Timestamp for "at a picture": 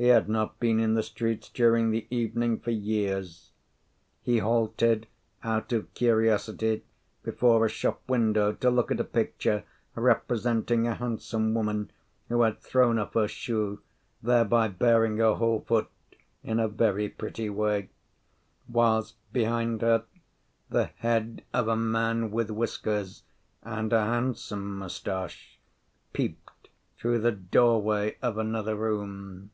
8.92-9.64